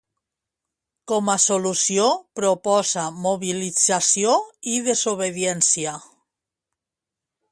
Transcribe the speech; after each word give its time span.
Com 1.11 1.27
a 1.33 1.35
solució, 1.43 2.07
proposa 2.39 3.03
“mobilització 3.27 4.33
i 4.73 4.81
desobediència”. 4.89 5.97